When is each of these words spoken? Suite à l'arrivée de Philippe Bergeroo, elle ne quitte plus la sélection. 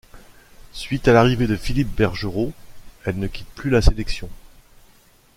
Suite 0.73 1.07
à 1.07 1.13
l'arrivée 1.13 1.45
de 1.45 1.55
Philippe 1.55 1.89
Bergeroo, 1.95 2.53
elle 3.05 3.19
ne 3.19 3.27
quitte 3.27 3.45
plus 3.49 3.69
la 3.69 3.83
sélection. 3.83 4.31